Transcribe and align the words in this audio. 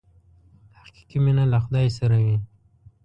حقیقي 0.81 1.17
مینه 1.23 1.45
له 1.51 1.59
خدای 1.63 1.87
سره 1.97 2.17
وي. 2.25 2.37